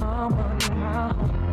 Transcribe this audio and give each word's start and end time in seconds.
Mama, 0.00 1.49